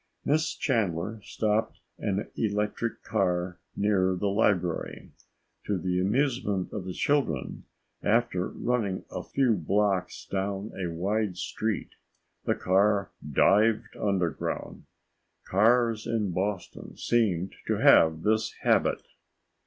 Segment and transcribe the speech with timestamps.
[0.25, 5.11] Miss Chandler stopped an electric car near the library.
[5.65, 7.65] To the amusement of the children,
[8.01, 11.91] after running a few blocks down a wide street,
[12.45, 14.85] the car dived underground.
[15.45, 19.03] Cars in Boston seemed to have this habit.